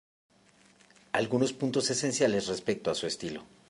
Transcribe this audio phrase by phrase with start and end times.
[1.11, 3.43] Algunos puntos esenciales respecto a su estilo.